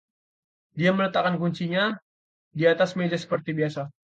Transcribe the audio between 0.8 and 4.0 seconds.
meletakkan kuncinya di atas meja seperti biasa.